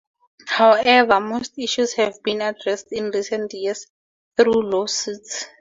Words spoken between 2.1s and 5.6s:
been addressed in recent years through lawsuits.